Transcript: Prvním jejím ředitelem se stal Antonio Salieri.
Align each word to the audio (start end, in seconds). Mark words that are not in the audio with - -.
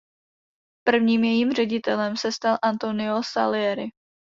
Prvním 0.83 1.23
jejím 1.23 1.51
ředitelem 1.53 2.17
se 2.17 2.31
stal 2.31 2.57
Antonio 2.61 3.21
Salieri. 3.23 3.89